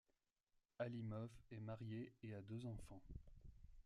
Alimov 0.79 1.29
est 1.51 1.59
marié 1.59 2.11
et 2.23 2.33
a 2.33 2.41
deux 2.41 2.65
enfants. 2.65 3.03